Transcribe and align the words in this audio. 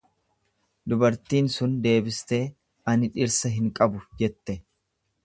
Dubartiin 0.93 1.49
sun 1.57 1.75
deebistee, 1.83 2.39
Ani 2.95 3.11
dhirsa 3.19 3.53
hin 3.59 3.69
qabu 3.81 4.03
jette. 4.23 4.57